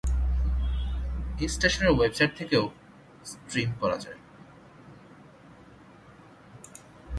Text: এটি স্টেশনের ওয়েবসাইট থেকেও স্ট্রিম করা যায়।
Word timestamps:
এটি 1.31 1.45
স্টেশনের 1.47 1.91
ওয়েবসাইট 1.95 2.31
থেকেও 2.37 2.63
স্ট্রিম 3.25 3.69
করা 3.81 3.97
যায়। 3.97 4.19